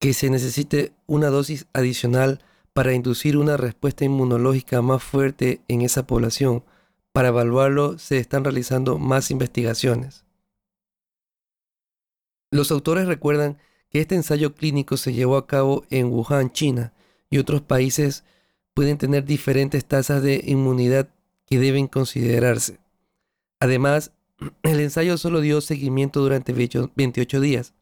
que 0.00 0.14
se 0.14 0.30
necesite 0.30 0.94
una 1.06 1.28
dosis 1.28 1.66
adicional 1.74 2.42
para 2.72 2.94
inducir 2.94 3.36
una 3.36 3.58
respuesta 3.58 4.06
inmunológica 4.06 4.80
más 4.80 5.02
fuerte 5.02 5.60
en 5.68 5.82
esa 5.82 6.06
población. 6.06 6.64
Para 7.12 7.28
evaluarlo 7.28 7.98
se 7.98 8.16
están 8.16 8.44
realizando 8.44 8.98
más 8.98 9.30
investigaciones. 9.30 10.24
Los 12.50 12.70
autores 12.70 13.06
recuerdan 13.06 13.58
que 13.90 14.00
este 14.00 14.14
ensayo 14.14 14.54
clínico 14.54 14.96
se 14.96 15.12
llevó 15.12 15.36
a 15.36 15.46
cabo 15.46 15.84
en 15.90 16.06
Wuhan, 16.06 16.50
China, 16.50 16.94
y 17.28 17.36
otros 17.36 17.60
países 17.60 18.24
pueden 18.72 18.96
tener 18.96 19.26
diferentes 19.26 19.84
tasas 19.84 20.22
de 20.22 20.42
inmunidad 20.46 21.10
que 21.44 21.58
deben 21.58 21.88
considerarse. 21.88 22.78
Además, 23.60 24.10
el 24.62 24.80
ensayo 24.80 25.16
solo 25.18 25.40
dio 25.40 25.60
seguimiento 25.60 26.20
durante 26.20 26.52
28 26.52 27.40
días, 27.40 27.74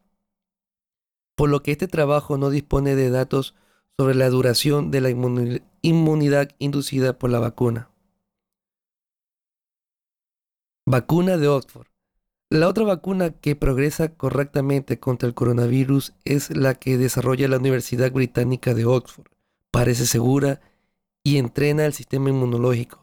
por 1.35 1.49
lo 1.49 1.63
que 1.63 1.71
este 1.71 1.87
trabajo 1.87 2.37
no 2.37 2.49
dispone 2.49 2.95
de 2.95 3.09
datos 3.09 3.55
sobre 3.97 4.15
la 4.15 4.29
duración 4.29 4.91
de 4.91 5.01
la 5.01 5.09
inmunidad 5.81 6.49
inducida 6.59 7.17
por 7.17 7.29
la 7.29 7.39
vacuna. 7.39 7.89
Vacuna 10.85 11.37
de 11.37 11.47
Oxford. 11.47 11.87
La 12.49 12.67
otra 12.67 12.83
vacuna 12.83 13.31
que 13.31 13.55
progresa 13.55 14.09
correctamente 14.09 14.99
contra 14.99 15.27
el 15.27 15.33
coronavirus 15.33 16.13
es 16.23 16.55
la 16.55 16.75
que 16.75 16.97
desarrolla 16.97 17.47
la 17.47 17.57
Universidad 17.57 18.11
Británica 18.11 18.73
de 18.73 18.85
Oxford. 18.85 19.27
Parece 19.71 20.05
segura 20.05 20.61
y 21.23 21.37
entrena 21.37 21.85
el 21.85 21.93
sistema 21.93 22.29
inmunológico, 22.29 23.02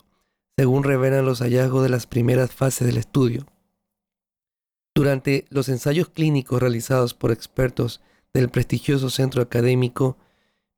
según 0.60 0.84
revelan 0.84 1.24
los 1.24 1.40
hallazgos 1.40 1.82
de 1.82 1.88
las 1.88 2.06
primeras 2.06 2.52
fases 2.52 2.86
del 2.86 2.98
estudio. 2.98 3.46
Durante 4.94 5.46
los 5.48 5.70
ensayos 5.70 6.10
clínicos 6.10 6.60
realizados 6.60 7.14
por 7.14 7.30
expertos 7.30 8.02
del 8.34 8.50
prestigioso 8.50 9.08
centro 9.08 9.40
académico, 9.40 10.18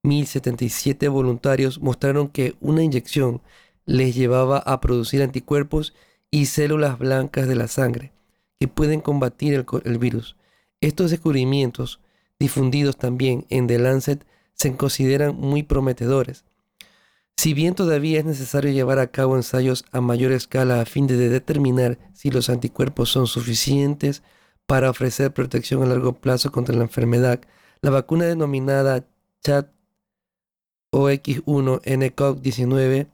1077 0.04 1.08
voluntarios 1.08 1.80
mostraron 1.80 2.28
que 2.28 2.54
una 2.60 2.84
inyección 2.84 3.42
les 3.84 4.14
llevaba 4.14 4.58
a 4.58 4.80
producir 4.80 5.20
anticuerpos 5.20 5.94
y 6.30 6.46
células 6.46 6.96
blancas 6.96 7.48
de 7.48 7.56
la 7.56 7.66
sangre, 7.66 8.12
que 8.60 8.68
pueden 8.68 9.00
combatir 9.00 9.66
el, 9.82 9.98
virus. 9.98 10.36
Estos 10.80 11.10
descubrimientos, 11.10 11.98
difundidos 12.38 12.98
también 12.98 13.46
en 13.50 13.66
The 13.66 13.80
Lancet, 13.80 14.24
se 14.54 14.76
consideran 14.76 15.34
muy 15.34 15.64
prometedores. 15.64 16.44
Si 17.36 17.54
bien 17.54 17.74
todavía 17.74 18.20
es 18.20 18.24
necesario 18.24 18.70
llevar 18.70 18.98
a 18.98 19.10
cabo 19.10 19.36
ensayos 19.36 19.84
a 19.90 20.00
mayor 20.00 20.32
escala 20.32 20.80
a 20.80 20.84
fin 20.84 21.06
de 21.06 21.16
determinar 21.16 21.98
si 22.14 22.30
los 22.30 22.48
anticuerpos 22.48 23.10
son 23.10 23.26
suficientes 23.26 24.22
para 24.66 24.90
ofrecer 24.90 25.34
protección 25.34 25.82
a 25.82 25.86
largo 25.86 26.14
plazo 26.14 26.52
contra 26.52 26.76
la 26.76 26.82
enfermedad, 26.82 27.40
la 27.80 27.90
vacuna 27.90 28.26
denominada 28.26 29.06
CHAT 29.42 29.72
OX1-NCOV-19, 30.92 33.08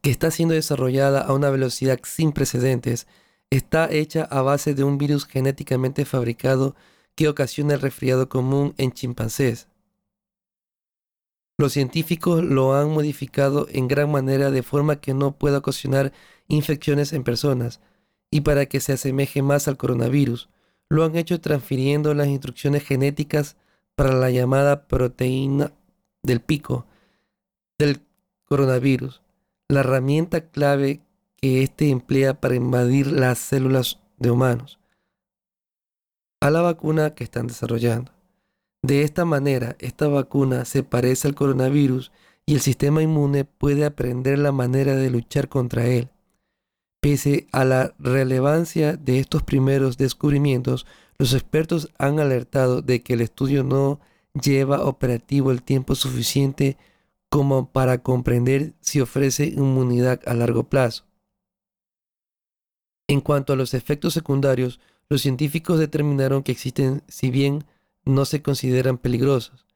que 0.00 0.10
está 0.10 0.30
siendo 0.30 0.54
desarrollada 0.54 1.22
a 1.22 1.32
una 1.32 1.50
velocidad 1.50 1.98
sin 2.04 2.30
precedentes, 2.32 3.08
está 3.50 3.90
hecha 3.90 4.22
a 4.24 4.42
base 4.42 4.74
de 4.74 4.84
un 4.84 4.98
virus 4.98 5.26
genéticamente 5.26 6.04
fabricado 6.04 6.76
que 7.14 7.28
ocasiona 7.28 7.74
el 7.74 7.80
resfriado 7.80 8.28
común 8.28 8.74
en 8.76 8.90
chimpancés. 8.92 9.68
Los 11.58 11.72
científicos 11.72 12.44
lo 12.44 12.74
han 12.74 12.90
modificado 12.90 13.66
en 13.70 13.88
gran 13.88 14.10
manera 14.10 14.50
de 14.50 14.62
forma 14.62 15.00
que 15.00 15.14
no 15.14 15.32
pueda 15.32 15.58
ocasionar 15.58 16.12
infecciones 16.48 17.12
en 17.12 17.24
personas 17.24 17.80
y 18.30 18.42
para 18.42 18.66
que 18.66 18.80
se 18.80 18.92
asemeje 18.92 19.40
más 19.42 19.66
al 19.66 19.76
coronavirus. 19.76 20.48
Lo 20.88 21.04
han 21.04 21.16
hecho 21.16 21.40
transfiriendo 21.40 22.12
las 22.14 22.28
instrucciones 22.28 22.84
genéticas 22.84 23.56
para 23.94 24.12
la 24.12 24.30
llamada 24.30 24.86
proteína 24.86 25.72
del 26.22 26.40
pico 26.40 26.86
del 27.78 28.00
coronavirus, 28.44 29.22
la 29.68 29.80
herramienta 29.80 30.48
clave 30.48 31.00
que 31.36 31.62
éste 31.62 31.90
emplea 31.90 32.40
para 32.40 32.54
invadir 32.54 33.06
las 33.06 33.38
células 33.38 33.98
de 34.18 34.30
humanos 34.30 34.78
a 36.40 36.50
la 36.50 36.60
vacuna 36.60 37.14
que 37.14 37.24
están 37.24 37.46
desarrollando. 37.46 38.15
De 38.86 39.02
esta 39.02 39.24
manera, 39.24 39.74
esta 39.80 40.06
vacuna 40.06 40.64
se 40.64 40.84
parece 40.84 41.26
al 41.26 41.34
coronavirus 41.34 42.12
y 42.46 42.54
el 42.54 42.60
sistema 42.60 43.02
inmune 43.02 43.44
puede 43.44 43.84
aprender 43.84 44.38
la 44.38 44.52
manera 44.52 44.94
de 44.94 45.10
luchar 45.10 45.48
contra 45.48 45.88
él. 45.88 46.08
Pese 47.00 47.48
a 47.50 47.64
la 47.64 47.96
relevancia 47.98 48.96
de 48.96 49.18
estos 49.18 49.42
primeros 49.42 49.96
descubrimientos, 49.98 50.86
los 51.18 51.34
expertos 51.34 51.90
han 51.98 52.20
alertado 52.20 52.80
de 52.80 53.02
que 53.02 53.14
el 53.14 53.22
estudio 53.22 53.64
no 53.64 53.98
lleva 54.40 54.84
operativo 54.84 55.50
el 55.50 55.64
tiempo 55.64 55.96
suficiente 55.96 56.76
como 57.28 57.72
para 57.72 58.04
comprender 58.04 58.74
si 58.78 59.00
ofrece 59.00 59.46
inmunidad 59.46 60.20
a 60.26 60.34
largo 60.34 60.62
plazo. 60.62 61.06
En 63.08 63.20
cuanto 63.20 63.52
a 63.52 63.56
los 63.56 63.74
efectos 63.74 64.14
secundarios, 64.14 64.78
los 65.08 65.22
científicos 65.22 65.80
determinaron 65.80 66.44
que 66.44 66.52
existen 66.52 67.02
si 67.08 67.32
bien 67.32 67.64
no 68.06 68.24
se 68.24 68.40
consideran 68.40 68.96
peligrosos. 68.96 69.66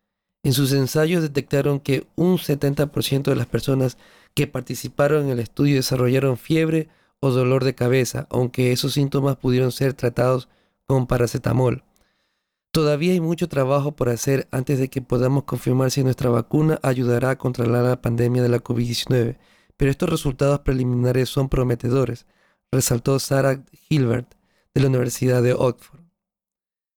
En 0.43 0.55
sus 0.55 0.73
ensayos 0.73 1.21
detectaron 1.23 1.81
que 1.81 2.07
un 2.17 2.39
70% 2.39 3.25
de 3.25 3.37
las 3.37 3.47
personas 3.47 3.99
que 4.33 4.47
participaron 4.47 5.25
en 5.25 5.31
el 5.33 5.41
estudio 5.41 5.77
desarrollaron 5.77 6.39
fiebre 6.39 6.89
o 7.21 7.31
dolor 7.31 7.65
de 7.65 7.75
cabeza, 7.75 8.27
aunque 8.31 8.73
esos 8.73 8.95
síntomas 8.95 9.37
pudieron 9.37 9.73
ser 9.73 9.93
tratados 9.93 10.49
con 10.87 11.07
paracetamol. 11.07 11.85
Todavía 12.71 13.13
hay 13.13 13.21
mucho 13.21 13.49
trabajo 13.49 13.93
por 13.93 14.09
hacer 14.09 14.49
antes 14.51 14.79
de 14.79 14.89
que 14.89 15.03
podamos 15.03 15.45
confirmar 15.45 15.91
si 15.91 16.03
nuestra 16.03 16.31
vacuna 16.31 16.79
ayudará 16.83 17.31
a 17.31 17.39
controlar 17.39 17.85
la 17.85 18.01
pandemia 18.01 18.43
de 18.43 18.49
la 18.49 18.63
COVID-19, 18.63 19.37
pero 19.77 19.91
estos 19.91 20.09
resultados 20.09 20.61
preliminares 20.61 21.29
son 21.29 21.51
prometedores 21.51 22.27
resaltó 22.73 23.19
Sarah 23.19 23.63
Hilbert 23.89 24.35
de 24.75 24.81
la 24.81 24.89
Universidad 24.89 25.43
de 25.43 25.55
Oxford. 25.55 26.00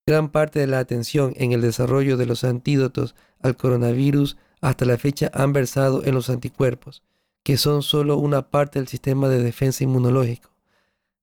Gran 0.06 0.30
parte 0.30 0.60
de 0.60 0.68
la 0.68 0.80
atención 0.80 1.34
en 1.38 1.54
el 1.54 1.62
desarrollo 1.62 2.18
de 2.18 2.26
los 2.26 2.44
antídotos 2.44 3.16
al 3.42 3.56
coronavirus 3.56 4.38
hasta 4.60 4.86
la 4.86 4.98
fecha 4.98 5.32
han 5.34 5.54
versado 5.54 6.04
en 6.04 6.14
los 6.14 6.30
anticuerpos, 6.30 7.04
que 7.44 7.56
son 7.56 7.84
solo 7.84 8.18
una 8.18 8.50
parte 8.50 8.80
del 8.80 8.90
sistema 8.90 9.30
de 9.30 9.42
defensa 9.42 9.84
inmunológico. 9.84 10.50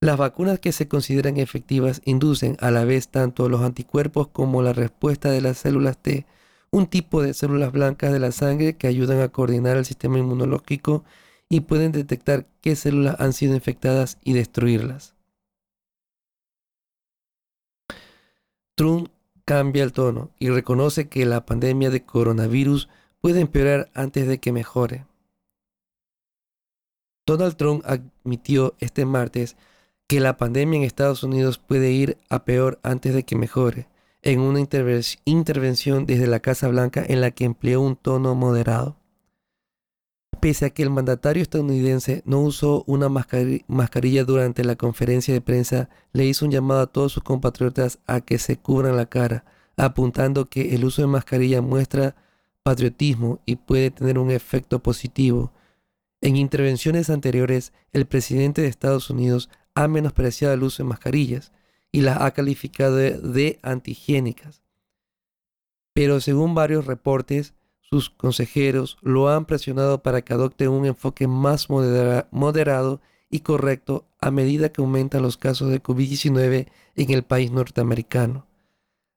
Las 0.00 0.16
vacunas 0.16 0.58
que 0.60 0.72
se 0.72 0.88
consideran 0.88 1.36
efectivas 1.36 2.00
inducen 2.06 2.56
a 2.60 2.70
la 2.70 2.86
vez 2.86 3.08
tanto 3.08 3.50
los 3.50 3.60
anticuerpos 3.60 4.28
como 4.28 4.62
la 4.62 4.72
respuesta 4.72 5.30
de 5.30 5.42
las 5.42 5.58
células 5.58 5.98
T, 5.98 6.24
un 6.70 6.86
tipo 6.86 7.20
de 7.20 7.34
células 7.34 7.72
blancas 7.72 8.12
de 8.12 8.18
la 8.18 8.32
sangre 8.32 8.76
que 8.76 8.86
ayudan 8.86 9.20
a 9.20 9.28
coordinar 9.28 9.76
el 9.76 9.84
sistema 9.84 10.18
inmunológico 10.18 11.04
y 11.50 11.60
pueden 11.60 11.92
detectar 11.92 12.46
qué 12.62 12.76
células 12.76 13.16
han 13.18 13.34
sido 13.34 13.54
infectadas 13.54 14.16
y 14.24 14.32
destruirlas. 14.32 15.14
Trump 18.80 19.10
cambia 19.44 19.84
el 19.84 19.92
tono 19.92 20.30
y 20.38 20.48
reconoce 20.48 21.10
que 21.10 21.26
la 21.26 21.44
pandemia 21.44 21.90
de 21.90 22.02
coronavirus 22.02 22.88
puede 23.20 23.40
empeorar 23.40 23.90
antes 23.92 24.26
de 24.26 24.38
que 24.38 24.52
mejore. 24.52 25.04
Donald 27.26 27.58
Trump 27.58 27.84
admitió 27.84 28.74
este 28.78 29.04
martes 29.04 29.58
que 30.06 30.18
la 30.18 30.38
pandemia 30.38 30.78
en 30.78 30.84
Estados 30.84 31.22
Unidos 31.22 31.58
puede 31.58 31.92
ir 31.92 32.16
a 32.30 32.46
peor 32.46 32.80
antes 32.82 33.12
de 33.12 33.24
que 33.24 33.36
mejore, 33.36 33.86
en 34.22 34.40
una 34.40 34.60
intervención 34.60 36.06
desde 36.06 36.26
la 36.26 36.40
Casa 36.40 36.66
Blanca 36.68 37.04
en 37.06 37.20
la 37.20 37.32
que 37.32 37.44
empleó 37.44 37.82
un 37.82 37.96
tono 37.96 38.34
moderado. 38.34 38.96
Pese 40.40 40.64
a 40.64 40.70
que 40.70 40.82
el 40.82 40.88
mandatario 40.88 41.42
estadounidense 41.42 42.22
no 42.24 42.40
usó 42.40 42.82
una 42.86 43.10
mascarilla 43.10 44.24
durante 44.24 44.64
la 44.64 44.76
conferencia 44.76 45.34
de 45.34 45.42
prensa, 45.42 45.90
le 46.14 46.24
hizo 46.24 46.46
un 46.46 46.50
llamado 46.50 46.80
a 46.80 46.86
todos 46.86 47.12
sus 47.12 47.22
compatriotas 47.22 47.98
a 48.06 48.22
que 48.22 48.38
se 48.38 48.56
cubran 48.56 48.96
la 48.96 49.04
cara, 49.04 49.44
apuntando 49.76 50.48
que 50.48 50.74
el 50.74 50.86
uso 50.86 51.02
de 51.02 51.08
mascarilla 51.08 51.60
muestra 51.60 52.16
patriotismo 52.62 53.40
y 53.44 53.56
puede 53.56 53.90
tener 53.90 54.18
un 54.18 54.30
efecto 54.30 54.82
positivo. 54.82 55.52
En 56.22 56.36
intervenciones 56.36 57.10
anteriores, 57.10 57.74
el 57.92 58.06
presidente 58.06 58.62
de 58.62 58.68
Estados 58.68 59.10
Unidos 59.10 59.50
ha 59.74 59.88
menospreciado 59.88 60.54
el 60.54 60.62
uso 60.62 60.82
de 60.82 60.88
mascarillas 60.88 61.52
y 61.92 62.00
las 62.00 62.20
ha 62.20 62.30
calificado 62.30 62.96
de, 62.96 63.58
antihigiénicas. 63.62 64.62
Pero 65.92 66.20
según 66.20 66.54
varios 66.54 66.86
reportes, 66.86 67.54
sus 67.90 68.10
consejeros 68.10 68.98
lo 69.02 69.28
han 69.28 69.46
presionado 69.46 70.02
para 70.02 70.22
que 70.22 70.32
adopte 70.32 70.68
un 70.68 70.86
enfoque 70.86 71.26
más 71.26 71.68
moderado 71.70 73.00
y 73.28 73.40
correcto 73.40 74.06
a 74.20 74.30
medida 74.30 74.70
que 74.70 74.80
aumentan 74.80 75.22
los 75.22 75.36
casos 75.36 75.70
de 75.70 75.82
COVID-19 75.82 76.68
en 76.94 77.10
el 77.10 77.24
país 77.24 77.50
norteamericano. 77.50 78.46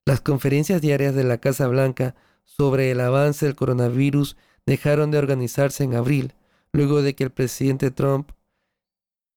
Las 0.06 0.22
conferencias 0.22 0.82
diarias 0.82 1.14
de 1.14 1.24
la 1.24 1.38
Casa 1.38 1.68
Blanca 1.68 2.16
sobre 2.46 2.92
el 2.92 3.00
avance 3.00 3.46
del 3.46 3.56
coronavirus 3.56 4.38
dejaron 4.66 5.12
de 5.12 5.20
organizarse 5.20 5.84
en 5.84 5.94
abril, 5.94 6.34
luego 6.72 7.02
de 7.02 7.16
que 7.16 7.24
el 7.24 7.32
presidente 7.32 7.92
Trump 7.92 8.32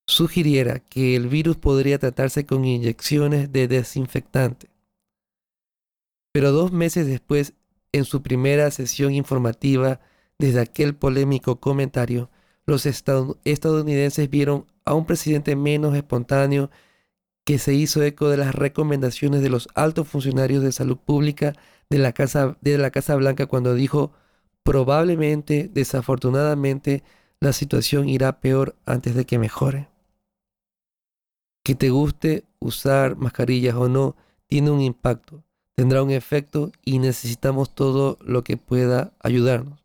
sugiriera 0.06 0.78
que 0.78 1.14
el 1.14 1.28
virus 1.28 1.56
podría 1.56 1.98
tratarse 1.98 2.46
con 2.46 2.64
inyecciones 2.64 3.52
de 3.52 3.68
desinfectante. 3.68 4.70
Pero 6.32 6.52
dos 6.52 6.72
meses 6.72 7.06
después 7.06 7.54
en 7.96 8.04
su 8.04 8.22
primera 8.22 8.70
sesión 8.70 9.14
informativa 9.14 10.00
desde 10.38 10.60
aquel 10.60 10.94
polémico 10.94 11.60
comentario, 11.60 12.30
los 12.66 12.84
estadounidenses 12.86 14.28
vieron 14.28 14.66
a 14.84 14.94
un 14.94 15.06
presidente 15.06 15.56
menos 15.56 15.94
espontáneo 15.96 16.70
que 17.44 17.58
se 17.58 17.74
hizo 17.74 18.02
eco 18.02 18.28
de 18.28 18.36
las 18.36 18.54
recomendaciones 18.54 19.40
de 19.40 19.50
los 19.50 19.68
altos 19.74 20.08
funcionarios 20.08 20.62
de 20.62 20.72
salud 20.72 20.96
pública 20.98 21.52
de 21.88 21.98
la 21.98 22.12
Casa, 22.12 22.58
de 22.60 22.76
la 22.76 22.90
Casa 22.90 23.14
Blanca 23.14 23.46
cuando 23.46 23.74
dijo, 23.74 24.12
probablemente, 24.64 25.70
desafortunadamente, 25.72 27.04
la 27.38 27.52
situación 27.52 28.08
irá 28.08 28.40
peor 28.40 28.74
antes 28.84 29.14
de 29.14 29.24
que 29.26 29.38
mejore. 29.38 29.88
Que 31.62 31.76
te 31.76 31.90
guste 31.90 32.44
usar 32.58 33.16
mascarillas 33.16 33.76
o 33.76 33.88
no, 33.88 34.16
tiene 34.48 34.70
un 34.70 34.80
impacto 34.80 35.45
tendrá 35.76 36.02
un 36.02 36.10
efecto 36.10 36.72
y 36.84 36.98
necesitamos 36.98 37.74
todo 37.74 38.18
lo 38.22 38.42
que 38.42 38.56
pueda 38.56 39.12
ayudarnos. 39.20 39.84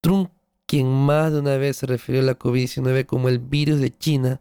Trump, 0.00 0.30
quien 0.66 0.88
más 0.88 1.32
de 1.32 1.38
una 1.38 1.56
vez 1.56 1.78
se 1.78 1.86
refirió 1.86 2.20
a 2.20 2.24
la 2.24 2.38
COVID-19 2.38 3.06
como 3.06 3.28
el 3.28 3.38
virus 3.38 3.80
de 3.80 3.96
China, 3.96 4.40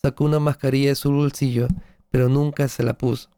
sacó 0.00 0.24
una 0.24 0.38
mascarilla 0.38 0.90
de 0.90 0.94
su 0.94 1.12
bolsillo, 1.12 1.66
pero 2.10 2.28
nunca 2.28 2.68
se 2.68 2.84
la 2.84 2.96
puso. 2.96 3.30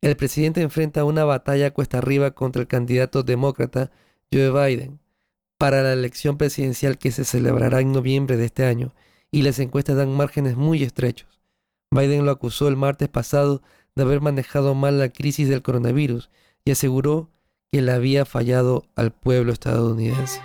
El 0.00 0.16
presidente 0.16 0.62
enfrenta 0.62 1.04
una 1.04 1.24
batalla 1.24 1.72
cuesta 1.72 1.98
arriba 1.98 2.30
contra 2.30 2.62
el 2.62 2.68
candidato 2.68 3.22
demócrata 3.22 3.90
Joe 4.32 4.50
Biden 4.50 5.00
para 5.58 5.82
la 5.82 5.92
elección 5.92 6.36
presidencial 6.36 6.98
que 6.98 7.10
se 7.10 7.24
celebrará 7.24 7.80
en 7.80 7.92
noviembre 7.92 8.36
de 8.36 8.44
este 8.44 8.64
año, 8.64 8.94
y 9.30 9.42
las 9.42 9.58
encuestas 9.58 9.96
dan 9.96 10.14
márgenes 10.14 10.56
muy 10.56 10.82
estrechos. 10.84 11.40
Biden 11.90 12.24
lo 12.24 12.30
acusó 12.30 12.68
el 12.68 12.76
martes 12.76 13.08
pasado 13.08 13.62
de 13.96 14.02
haber 14.02 14.20
manejado 14.20 14.74
mal 14.74 14.98
la 14.98 15.08
crisis 15.08 15.48
del 15.48 15.62
coronavirus 15.62 16.30
y 16.64 16.70
aseguró 16.70 17.30
que 17.70 17.82
le 17.82 17.92
había 17.92 18.24
fallado 18.24 18.84
al 18.96 19.12
pueblo 19.12 19.52
estadounidense. 19.52 20.40